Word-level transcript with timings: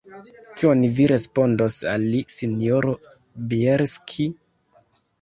Kion 0.61 0.79
vi 0.99 1.05
respondos 1.11 1.77
al 1.93 2.07
li, 2.15 2.23
sinjoro 2.39 2.97
Bjelski? 3.55 4.31